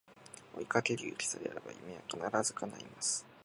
[0.57, 2.01] 追いかける勇気さえあれば夢は
[2.31, 3.23] 必ず叶います